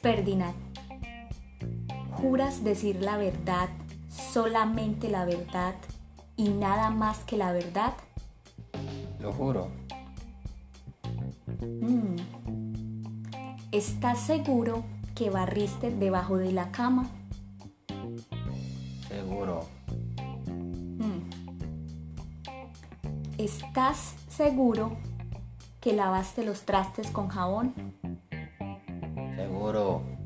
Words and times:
Ferdinand, 0.00 0.54
¿juras 2.12 2.62
decir 2.62 3.02
la 3.02 3.16
verdad, 3.16 3.68
solamente 4.08 5.08
la 5.08 5.24
verdad 5.24 5.74
y 6.36 6.50
nada 6.50 6.90
más 6.90 7.18
que 7.20 7.36
la 7.36 7.52
verdad? 7.52 7.94
Lo 9.18 9.32
juro. 9.32 9.70
Mm. 11.60 12.16
¿Estás 13.72 14.20
seguro 14.20 14.84
que 15.16 15.30
barriste 15.30 15.90
debajo 15.90 16.36
de 16.36 16.52
la 16.52 16.70
cama? 16.70 17.10
Seguro. 19.08 19.66
Mm. 20.46 21.28
¿Estás 23.36 24.14
seguro 24.28 24.96
que 25.80 25.92
lavaste 25.92 26.44
los 26.44 26.62
trastes 26.62 27.10
con 27.10 27.26
jabón? 27.28 27.97
Mm. 29.68 30.16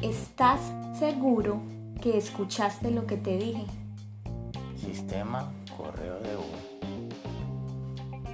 ¿Estás 0.00 0.60
seguro 0.98 1.60
que 2.00 2.16
escuchaste 2.16 2.90
lo 2.90 3.06
que 3.06 3.18
te 3.18 3.36
dije? 3.36 3.66
Sistema 4.76 5.52
correo 5.76 6.18
de 6.20 6.36
U. 6.36 6.44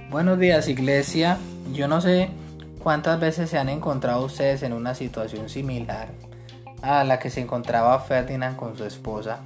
Buenos 0.09 0.39
días 0.39 0.69
iglesia. 0.69 1.37
Yo 1.73 1.89
no 1.89 1.99
sé 1.99 2.29
cuántas 2.81 3.19
veces 3.19 3.49
se 3.49 3.57
han 3.57 3.67
encontrado 3.67 4.23
ustedes 4.23 4.63
en 4.63 4.71
una 4.71 4.95
situación 4.95 5.49
similar 5.49 6.07
a 6.81 7.03
la 7.03 7.19
que 7.19 7.29
se 7.29 7.41
encontraba 7.41 7.99
Ferdinand 7.99 8.55
con 8.55 8.77
su 8.77 8.85
esposa. 8.85 9.39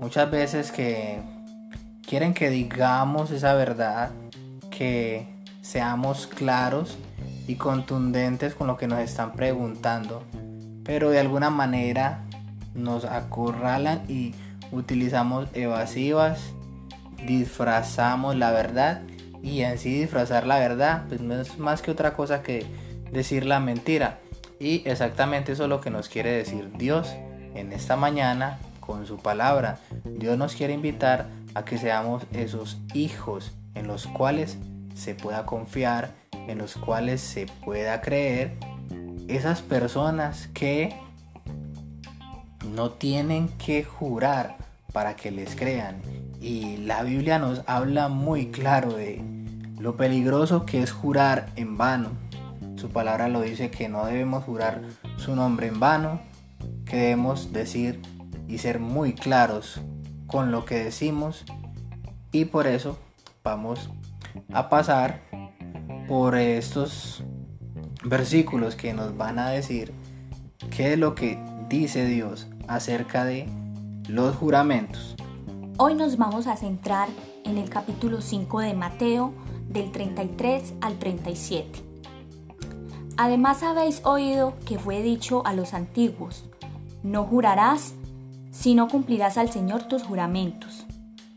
Muchas 0.00 0.30
veces 0.30 0.70
que 0.70 1.18
quieren 2.06 2.34
que 2.34 2.50
digamos 2.50 3.32
esa 3.32 3.54
verdad, 3.54 4.10
que 4.70 5.26
seamos 5.60 6.28
claros 6.28 6.96
y 7.46 7.56
contundentes 7.56 8.54
con 8.54 8.66
lo 8.66 8.76
que 8.76 8.86
nos 8.86 9.00
están 9.00 9.32
preguntando, 9.32 10.22
pero 10.84 11.10
de 11.10 11.20
alguna 11.20 11.50
manera 11.50 12.24
nos 12.74 13.04
acorralan 13.04 14.02
y 14.08 14.34
utilizamos 14.72 15.48
evasivas, 15.52 16.52
disfrazamos 17.26 18.36
la 18.36 18.50
verdad 18.50 19.02
y 19.42 19.62
en 19.62 19.78
sí 19.78 20.00
disfrazar 20.00 20.46
la 20.46 20.58
verdad 20.58 21.04
pues 21.08 21.20
no 21.20 21.40
es 21.40 21.58
más 21.58 21.82
que 21.82 21.90
otra 21.90 22.14
cosa 22.14 22.42
que 22.42 22.66
decir 23.12 23.46
la 23.46 23.60
mentira. 23.60 24.18
Y 24.58 24.88
exactamente 24.88 25.52
eso 25.52 25.64
es 25.64 25.68
lo 25.68 25.80
que 25.80 25.90
nos 25.90 26.08
quiere 26.08 26.30
decir 26.32 26.70
Dios 26.76 27.14
en 27.54 27.72
esta 27.72 27.96
mañana 27.96 28.58
con 28.80 29.06
su 29.06 29.18
palabra. 29.18 29.78
Dios 30.04 30.38
nos 30.38 30.54
quiere 30.54 30.72
invitar 30.72 31.28
a 31.54 31.64
que 31.64 31.78
seamos 31.78 32.24
esos 32.32 32.78
hijos 32.94 33.52
en 33.74 33.86
los 33.86 34.06
cuales 34.06 34.56
se 34.94 35.14
pueda 35.14 35.44
confiar, 35.44 36.10
en 36.46 36.58
los 36.58 36.76
cuales 36.76 37.20
se 37.20 37.46
pueda 37.64 38.00
creer. 38.00 38.56
Esas 39.28 39.62
personas 39.62 40.48
que 40.48 40.94
no 42.74 42.90
tienen 42.90 43.48
que 43.58 43.84
jurar 43.84 44.56
para 44.92 45.16
que 45.16 45.30
les 45.30 45.56
crean. 45.56 46.00
Y 46.40 46.78
la 46.78 47.02
Biblia 47.02 47.38
nos 47.38 47.62
habla 47.66 48.08
muy 48.08 48.50
claro 48.50 48.92
de 48.92 49.22
lo 49.78 49.96
peligroso 49.96 50.64
que 50.64 50.82
es 50.82 50.92
jurar 50.92 51.50
en 51.56 51.76
vano. 51.76 52.10
Su 52.76 52.90
palabra 52.90 53.28
lo 53.28 53.40
dice 53.40 53.70
que 53.70 53.88
no 53.88 54.06
debemos 54.06 54.44
jurar 54.44 54.82
su 55.16 55.34
nombre 55.34 55.66
en 55.66 55.80
vano, 55.80 56.20
que 56.84 56.96
debemos 56.96 57.52
decir 57.52 58.00
y 58.48 58.58
ser 58.58 58.80
muy 58.80 59.12
claros 59.14 59.80
con 60.26 60.50
lo 60.50 60.64
que 60.64 60.76
decimos. 60.76 61.44
Y 62.32 62.46
por 62.46 62.66
eso 62.66 62.98
vamos 63.42 63.90
a 64.52 64.68
pasar 64.68 65.20
por 66.08 66.36
estos 66.36 67.22
versículos 68.04 68.76
que 68.76 68.92
nos 68.92 69.16
van 69.16 69.38
a 69.38 69.50
decir 69.50 69.92
qué 70.74 70.92
es 70.92 70.98
lo 70.98 71.14
que 71.14 71.38
dice 71.68 72.06
Dios 72.06 72.46
acerca 72.68 73.24
de 73.24 73.48
los 74.08 74.36
juramentos. 74.36 75.16
Hoy 75.78 75.94
nos 75.94 76.16
vamos 76.16 76.46
a 76.46 76.56
centrar 76.56 77.08
en 77.44 77.58
el 77.58 77.68
capítulo 77.68 78.20
5 78.20 78.60
de 78.60 78.74
Mateo 78.74 79.34
del 79.68 79.90
33 79.92 80.74
al 80.80 80.98
37. 80.98 81.82
Además 83.16 83.62
habéis 83.62 84.04
oído 84.04 84.54
que 84.66 84.78
fue 84.78 85.02
dicho 85.02 85.44
a 85.46 85.54
los 85.54 85.74
antiguos, 85.74 86.44
no 87.02 87.24
jurarás 87.24 87.94
si 88.50 88.74
no 88.74 88.88
cumplirás 88.88 89.38
al 89.38 89.50
Señor 89.50 89.84
tus 89.84 90.02
juramentos. 90.02 90.86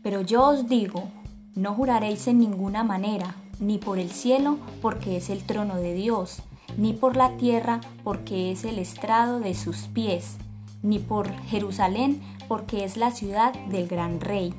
Pero 0.02 0.22
yo 0.22 0.46
os 0.46 0.68
digo, 0.68 1.08
no 1.54 1.74
juraréis 1.74 2.26
en 2.28 2.38
ninguna 2.38 2.84
manera, 2.84 3.34
ni 3.60 3.78
por 3.78 3.98
el 3.98 4.10
cielo, 4.10 4.58
porque 4.82 5.16
es 5.16 5.30
el 5.30 5.44
trono 5.44 5.76
de 5.76 5.94
Dios, 5.94 6.42
ni 6.76 6.92
por 6.92 7.16
la 7.16 7.36
tierra, 7.36 7.80
porque 8.02 8.50
es 8.50 8.64
el 8.64 8.78
estrado 8.78 9.38
de 9.38 9.54
sus 9.54 9.88
pies, 9.88 10.36
ni 10.82 10.98
por 10.98 11.30
Jerusalén, 11.42 12.20
porque 12.48 12.84
es 12.84 12.96
la 12.96 13.10
ciudad 13.10 13.52
del 13.68 13.86
gran 13.86 14.20
rey, 14.20 14.54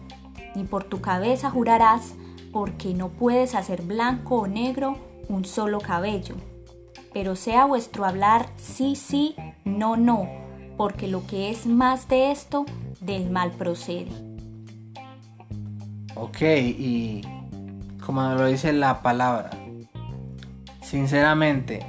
ni 0.56 0.64
por 0.64 0.84
tu 0.84 1.02
cabeza 1.02 1.50
jurarás, 1.50 2.14
porque 2.54 2.94
no 2.94 3.10
puedes 3.10 3.56
hacer 3.56 3.82
blanco 3.82 4.36
o 4.36 4.48
negro 4.48 4.98
un 5.28 5.46
solo 5.46 5.80
cabello. 5.80 6.36
Pero 7.14 7.36
sea 7.36 7.66
vuestro 7.66 8.06
hablar 8.06 8.48
sí, 8.56 8.96
sí, 8.96 9.36
no, 9.66 9.98
no, 9.98 10.30
porque 10.78 11.08
lo 11.08 11.26
que 11.26 11.50
es 11.50 11.66
más 11.66 12.08
de 12.08 12.32
esto, 12.32 12.66
del 13.00 13.30
mal 13.30 13.52
procede. 13.52 14.12
Ok, 16.16 16.42
y 16.42 17.22
como 18.06 18.22
lo 18.34 18.46
dice 18.46 18.74
la 18.74 19.02
palabra, 19.02 19.52
sinceramente, 20.82 21.86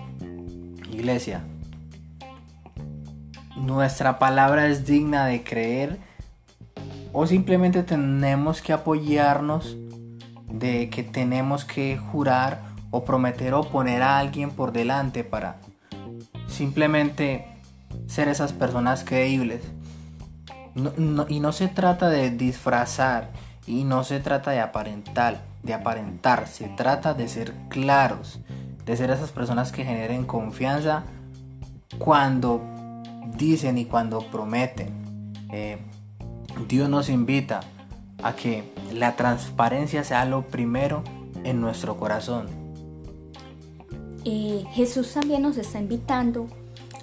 iglesia, 0.90 1.42
nuestra 3.56 4.18
palabra 4.18 4.66
es 4.68 4.86
digna 4.86 5.26
de 5.26 5.42
creer 5.42 5.98
o 7.12 7.26
simplemente 7.26 7.82
tenemos 7.82 8.62
que 8.62 8.72
apoyarnos 8.72 9.76
de 10.48 10.90
que 10.90 11.02
tenemos 11.02 11.64
que 11.64 11.96
jurar 11.96 12.62
o 12.90 13.04
prometer 13.04 13.54
o 13.54 13.62
poner 13.62 14.02
a 14.02 14.18
alguien 14.18 14.50
por 14.50 14.72
delante 14.72 15.24
para 15.24 15.58
simplemente 16.46 17.46
ser 18.06 18.28
esas 18.28 18.52
personas 18.52 19.04
creíbles. 19.04 19.62
y 21.28 21.40
no 21.40 21.52
se 21.52 21.68
trata 21.68 22.08
de 22.08 22.30
disfrazar 22.30 23.30
y 23.66 23.84
no 23.84 24.04
se 24.04 24.20
trata 24.20 24.50
de 24.50 24.60
aparentar, 24.60 25.51
de 25.62 25.74
aparentar, 25.74 26.48
se 26.48 26.68
trata 26.68 27.14
de 27.14 27.28
ser 27.28 27.54
claros, 27.68 28.40
de 28.84 28.96
ser 28.96 29.10
esas 29.10 29.30
personas 29.30 29.72
que 29.72 29.84
generen 29.84 30.24
confianza 30.24 31.04
cuando 31.98 32.60
dicen 33.36 33.78
y 33.78 33.84
cuando 33.84 34.20
prometen. 34.30 35.32
Eh, 35.52 35.78
Dios 36.68 36.88
nos 36.88 37.08
invita 37.08 37.60
a 38.22 38.34
que 38.34 38.72
la 38.92 39.16
transparencia 39.16 40.04
sea 40.04 40.24
lo 40.24 40.46
primero 40.48 41.02
en 41.44 41.60
nuestro 41.60 41.96
corazón. 41.96 42.46
Y 44.24 44.64
Jesús 44.70 45.12
también 45.12 45.42
nos 45.42 45.56
está 45.56 45.80
invitando 45.80 46.46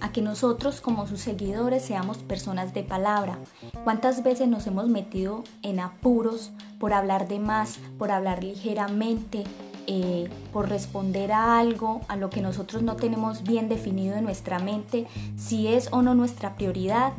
a 0.01 0.11
que 0.11 0.21
nosotros 0.21 0.81
como 0.81 1.07
sus 1.07 1.21
seguidores 1.21 1.83
seamos 1.83 2.17
personas 2.17 2.73
de 2.73 2.83
palabra. 2.83 3.39
¿Cuántas 3.83 4.23
veces 4.23 4.47
nos 4.47 4.67
hemos 4.67 4.87
metido 4.87 5.43
en 5.61 5.79
apuros 5.79 6.51
por 6.79 6.93
hablar 6.93 7.27
de 7.27 7.39
más, 7.39 7.79
por 7.97 8.11
hablar 8.11 8.43
ligeramente, 8.43 9.43
eh, 9.87 10.29
por 10.53 10.69
responder 10.69 11.31
a 11.31 11.59
algo, 11.59 12.01
a 12.07 12.15
lo 12.15 12.29
que 12.29 12.41
nosotros 12.41 12.83
no 12.83 12.95
tenemos 12.95 13.43
bien 13.43 13.69
definido 13.69 14.15
en 14.15 14.23
nuestra 14.23 14.59
mente, 14.59 15.07
si 15.35 15.67
es 15.67 15.89
o 15.91 16.01
no 16.01 16.13
nuestra 16.13 16.55
prioridad 16.55 17.13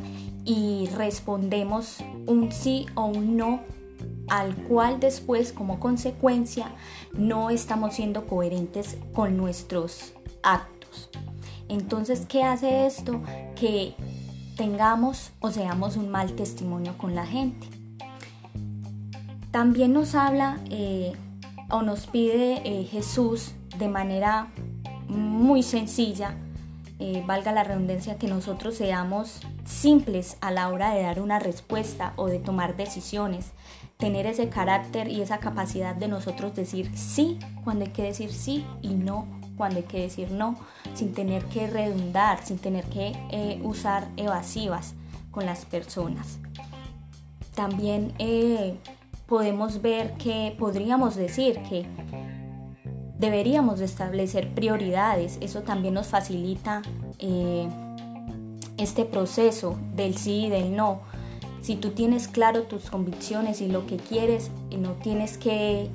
y 0.45 0.87
respondemos 0.95 1.97
un 2.27 2.51
sí 2.51 2.85
o 2.95 3.05
un 3.05 3.35
no 3.35 3.59
al 4.29 4.55
cual 4.55 5.01
después 5.01 5.51
como 5.51 5.79
consecuencia 5.79 6.71
no 7.13 7.49
estamos 7.49 7.95
siendo 7.95 8.25
coherentes 8.25 8.97
con 9.13 9.35
nuestros 9.35 10.13
actos. 10.41 11.09
Entonces, 11.71 12.25
¿qué 12.27 12.43
hace 12.43 12.85
esto? 12.85 13.21
Que 13.55 13.95
tengamos 14.57 15.31
o 15.39 15.51
seamos 15.51 15.95
un 15.95 16.09
mal 16.09 16.33
testimonio 16.33 16.97
con 16.97 17.15
la 17.15 17.25
gente. 17.25 17.65
También 19.51 19.93
nos 19.93 20.13
habla 20.13 20.59
eh, 20.69 21.13
o 21.69 21.81
nos 21.81 22.07
pide 22.07 22.61
eh, 22.65 22.83
Jesús 22.83 23.53
de 23.77 23.87
manera 23.87 24.49
muy 25.07 25.63
sencilla, 25.63 26.35
eh, 26.99 27.23
valga 27.25 27.53
la 27.53 27.63
redundancia, 27.63 28.17
que 28.17 28.27
nosotros 28.27 28.75
seamos 28.75 29.39
simples 29.63 30.37
a 30.41 30.51
la 30.51 30.67
hora 30.67 30.93
de 30.93 31.03
dar 31.03 31.21
una 31.21 31.39
respuesta 31.39 32.11
o 32.17 32.27
de 32.27 32.39
tomar 32.39 32.75
decisiones, 32.75 33.51
tener 33.95 34.25
ese 34.25 34.49
carácter 34.49 35.07
y 35.07 35.21
esa 35.21 35.39
capacidad 35.39 35.95
de 35.95 36.09
nosotros 36.09 36.53
decir 36.53 36.91
sí 36.97 37.39
cuando 37.63 37.85
hay 37.85 37.91
que 37.91 38.03
decir 38.03 38.33
sí 38.33 38.65
y 38.81 38.89
no 38.89 39.40
cuando 39.57 39.77
hay 39.77 39.83
que 39.83 40.01
decir 40.01 40.31
no, 40.31 40.55
sin 40.93 41.13
tener 41.13 41.45
que 41.45 41.67
redundar, 41.67 42.43
sin 42.43 42.57
tener 42.57 42.85
que 42.85 43.13
eh, 43.31 43.59
usar 43.63 44.07
evasivas 44.17 44.93
con 45.31 45.45
las 45.45 45.65
personas. 45.65 46.39
También 47.55 48.13
podemos 49.27 49.81
ver 49.81 50.13
que 50.13 50.55
podríamos 50.57 51.15
decir 51.15 51.61
que 51.69 51.85
deberíamos 53.21 53.79
de 53.79 53.85
establecer 53.85 54.53
prioridades. 54.53 55.37
Eso 55.41 55.61
también 55.61 55.93
nos 55.93 56.07
facilita 56.07 56.81
eh, 57.19 57.69
este 58.77 59.05
proceso 59.05 59.77
del 59.95 60.17
sí 60.17 60.45
y 60.45 60.49
del 60.49 60.75
no. 60.75 61.01
Si 61.61 61.75
tú 61.75 61.91
tienes 61.91 62.27
claro 62.27 62.63
tus 62.63 62.89
convicciones 62.89 63.61
y 63.61 63.67
lo 63.67 63.85
que 63.85 63.97
quieres, 63.97 64.49
no 64.75 64.93
tienes 64.93 65.37
que 65.37 65.89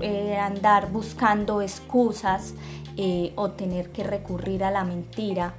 eh, 0.00 0.36
andar 0.36 0.90
buscando 0.90 1.62
excusas 1.62 2.54
eh, 2.96 3.32
o 3.36 3.50
tener 3.50 3.90
que 3.90 4.04
recurrir 4.04 4.64
a 4.64 4.70
la 4.70 4.84
mentira 4.84 5.54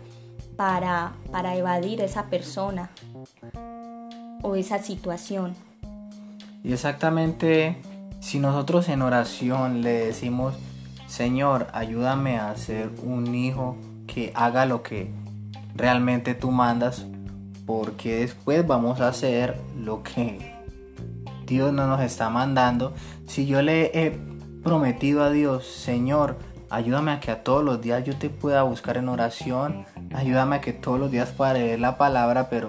para, 0.55 1.13
para 1.31 1.55
evadir 1.55 2.01
esa 2.01 2.25
persona 2.25 2.89
o 4.41 4.55
esa 4.55 4.79
situación. 4.79 5.55
Y 6.63 6.73
exactamente 6.73 7.77
si 8.19 8.39
nosotros 8.39 8.89
en 8.89 9.01
oración 9.01 9.81
le 9.81 10.07
decimos, 10.07 10.55
Señor, 11.07 11.67
ayúdame 11.73 12.39
a 12.39 12.55
ser 12.55 12.89
un 13.03 13.35
hijo 13.35 13.77
que 14.07 14.31
haga 14.33 14.65
lo 14.65 14.81
que 14.81 15.11
realmente 15.75 16.33
tú 16.33 16.51
mandas, 16.51 17.05
porque 17.65 18.21
después 18.21 18.65
vamos 18.65 19.01
a 19.01 19.09
hacer 19.09 19.59
lo 19.77 20.01
que 20.01 20.54
Dios 21.45 21.73
no 21.73 21.87
nos 21.87 22.01
está 22.01 22.29
mandando. 22.29 22.93
Si 23.27 23.45
yo 23.45 23.61
le 23.61 23.91
he 23.93 24.19
prometido 24.63 25.23
a 25.23 25.29
Dios, 25.29 25.65
Señor, 25.65 26.37
ayúdame 26.69 27.11
a 27.11 27.19
que 27.19 27.31
a 27.31 27.43
todos 27.43 27.63
los 27.63 27.81
días 27.81 28.03
yo 28.03 28.15
te 28.15 28.29
pueda 28.29 28.63
buscar 28.63 28.97
en 28.97 29.09
oración, 29.09 29.85
ayúdame 30.13 30.57
a 30.57 30.61
que 30.61 30.73
todos 30.73 30.99
los 30.99 31.11
días 31.11 31.29
pueda 31.31 31.53
leer 31.53 31.79
la 31.79 31.97
palabra, 31.97 32.49
pero 32.49 32.67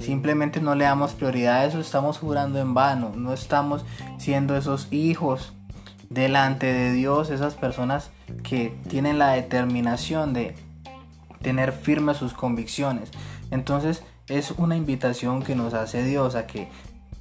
simplemente 0.00 0.60
no 0.60 0.74
le 0.74 0.84
damos 0.84 1.12
prioridad 1.12 1.58
a 1.58 1.64
eso, 1.64 1.80
estamos 1.80 2.18
jurando 2.18 2.60
en 2.60 2.74
vano, 2.74 3.12
no 3.14 3.32
estamos 3.32 3.84
siendo 4.18 4.56
esos 4.56 4.88
hijos 4.92 5.52
delante 6.10 6.72
de 6.72 6.92
Dios, 6.92 7.30
esas 7.30 7.54
personas 7.54 8.10
que 8.42 8.76
tienen 8.88 9.18
la 9.18 9.30
determinación 9.32 10.32
de 10.32 10.54
tener 11.42 11.72
firmes 11.72 12.16
sus 12.16 12.32
convicciones. 12.32 13.10
Entonces 13.50 14.02
es 14.28 14.50
una 14.52 14.76
invitación 14.76 15.42
que 15.42 15.54
nos 15.54 15.74
hace 15.74 16.02
Dios 16.02 16.34
a 16.34 16.46
que 16.46 16.68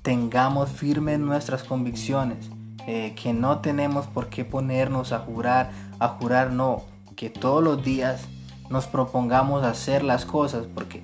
tengamos 0.02 0.70
firmes 0.70 1.20
nuestras 1.20 1.64
convicciones, 1.64 2.50
eh, 2.88 3.14
que 3.22 3.34
no 3.34 3.60
tenemos 3.60 4.08
por 4.08 4.30
qué 4.30 4.46
ponernos 4.46 5.12
a 5.12 5.20
jurar, 5.20 5.72
a 6.00 6.08
jurar 6.10 6.52
no, 6.52 6.84
que 7.16 7.30
todos 7.30 7.64
los 7.64 7.84
días 7.84 8.28
nos 8.70 8.88
propongamos 8.88 9.64
hacer 9.64 10.04
las 10.04 10.26
cosas, 10.26 10.68
porque 10.74 11.04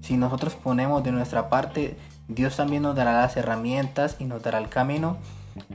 si 0.00 0.16
nosotros 0.16 0.54
ponemos 0.54 1.02
de 1.02 1.12
nuestra 1.12 1.48
parte, 1.48 1.96
Dios 2.28 2.56
también 2.56 2.82
nos 2.82 2.96
dará 2.96 3.12
las 3.12 3.36
herramientas 3.36 4.16
y 4.18 4.24
nos 4.24 4.42
dará 4.42 4.58
el 4.58 4.68
camino 4.68 5.16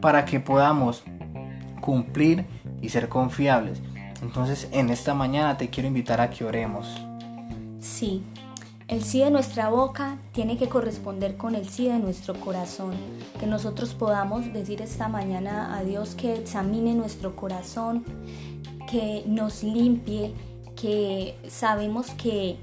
para 0.02 0.26
que 0.26 0.40
podamos 0.40 1.04
cumplir 1.82 2.46
y 2.82 2.90
ser 2.90 3.10
confiables. 3.10 3.82
Entonces 4.22 4.68
en 4.72 4.90
esta 4.90 5.14
mañana 5.14 5.58
te 5.58 5.70
quiero 5.70 5.88
invitar 5.88 6.22
a 6.22 6.30
que 6.30 6.44
oremos. 6.44 6.88
Sí, 7.80 8.24
el 8.90 9.04
sí 9.04 9.20
de 9.20 9.30
nuestra 9.30 9.70
boca 9.70 10.18
tiene 10.32 10.58
que 10.58 10.68
corresponder 10.68 11.38
con 11.38 11.54
el 11.54 11.70
sí 11.70 11.88
de 11.88 12.00
nuestro 12.00 12.34
corazón. 12.40 12.96
Que 13.40 13.46
nosotros 13.46 13.94
podamos 13.94 14.52
decir 14.52 14.82
esta 14.82 15.08
mañana 15.08 15.78
a 15.78 15.84
Dios 15.84 16.16
que 16.16 16.34
examine 16.34 16.96
nuestro 16.96 17.36
corazón, 17.36 18.04
que 18.90 19.24
nos 19.28 19.64
limpie, 19.64 20.34
que 20.76 21.38
sabemos 21.48 22.10
que 22.12 22.58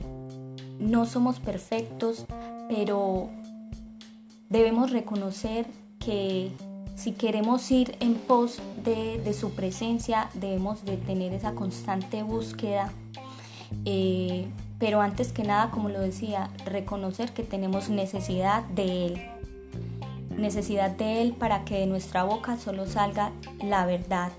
no 0.81 1.07
somos 1.07 1.39
perfectos, 1.39 2.27
pero 2.69 3.31
debemos 4.51 4.91
reconocer 4.91 5.67
que 6.01 6.51
si 6.97 7.13
queremos 7.13 7.71
ir 7.71 7.97
en 8.01 8.15
pos 8.15 8.59
de, 8.83 9.33
su 9.33 9.51
presencia, 9.51 10.29
debemos 10.35 10.85
de 10.85 10.97
tener 10.97 11.33
esa 11.33 11.53
constante 11.53 12.25
búsqueda. 12.25 12.93
Eh, 13.85 14.49
pero 14.79 15.01
antes 15.01 15.33
que 15.33 15.43
nada, 15.43 15.71
como 15.71 15.89
lo 15.89 16.01
decía, 16.01 16.51
reconocer 16.65 17.33
que 17.33 17.43
tenemos 17.43 17.89
necesidad 17.89 18.65
de 18.65 19.07
Él. 19.07 19.23
Necesidad 20.37 20.91
de 20.91 21.23
Él 21.23 21.33
para 21.33 21.65
que 21.65 21.79
de 21.79 21.87
nuestra 21.87 22.25
boca 22.25 22.59
solo 22.59 22.87
salga 22.87 23.33
la 23.63 23.87
verdad, 23.87 24.33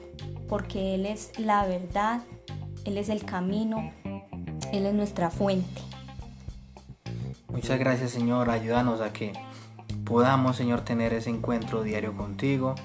porque 0.48 0.96
Él 0.96 1.06
es 1.06 1.32
la 1.40 1.66
verdad, 1.66 2.22
Él 2.86 2.98
es 2.98 3.10
el 3.10 3.26
camino, 3.26 3.92
Él 4.72 4.86
es 4.86 4.94
nuestra 4.94 5.32
fuente. 5.32 5.82
Muchas 7.48 7.80
gracias 7.80 8.12
Señor, 8.12 8.52
ayúdanos 8.52 9.02
a 9.02 9.12
que 9.12 9.34
podamos, 10.06 10.56
Señor, 10.56 10.82
tener 10.82 11.14
ese 11.14 11.32
encuentro 11.32 11.82
diario 11.82 12.16
contigo, 12.16 12.76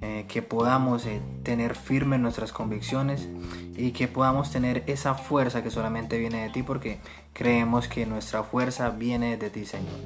eh, 0.00 0.26
que 0.28 0.42
podamos 0.42 1.06
eh, 1.06 1.22
tener 1.44 1.76
firmes 1.76 2.18
nuestras 2.18 2.52
convicciones 2.52 3.28
y 3.76 3.92
que 3.92 4.08
podamos 4.08 4.50
tener 4.50 4.82
esa 4.86 5.14
fuerza 5.14 5.62
que 5.62 5.70
solamente 5.70 6.18
viene 6.18 6.42
de 6.42 6.50
ti 6.50 6.62
porque 6.62 6.98
creemos 7.32 7.88
que 7.88 8.06
nuestra 8.06 8.42
fuerza 8.42 8.90
viene 8.90 9.36
de 9.36 9.50
ti, 9.50 9.66
Señor. 9.66 10.00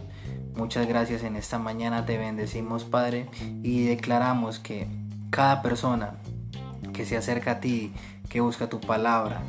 Muchas 0.54 0.86
gracias 0.88 1.22
en 1.22 1.36
esta 1.36 1.58
mañana, 1.58 2.04
te 2.04 2.18
bendecimos, 2.18 2.84
Padre, 2.84 3.28
y 3.62 3.84
declaramos 3.84 4.58
que 4.58 4.88
cada 5.30 5.62
persona 5.62 6.14
que 6.92 7.06
se 7.06 7.16
acerca 7.16 7.52
a 7.52 7.60
ti, 7.60 7.92
que 8.28 8.40
busca 8.40 8.68
tu 8.68 8.80
palabra, 8.80 9.42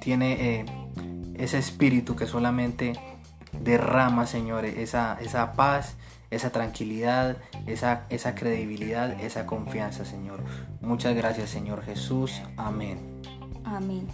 tiene 0.00 0.60
eh, 0.60 0.66
ese 1.34 1.58
espíritu 1.58 2.14
que 2.14 2.26
solamente 2.26 2.92
derrama, 3.62 4.26
Señor, 4.26 4.64
esa, 4.64 5.18
esa 5.20 5.52
paz 5.52 5.96
esa 6.30 6.50
tranquilidad, 6.50 7.36
esa, 7.66 8.06
esa 8.08 8.34
credibilidad, 8.34 9.20
esa 9.20 9.46
confianza, 9.46 10.04
Señor. 10.04 10.42
Muchas 10.80 11.14
gracias, 11.14 11.50
Señor 11.50 11.84
Jesús. 11.84 12.42
Amén. 12.56 13.22
Amén. 13.64 14.08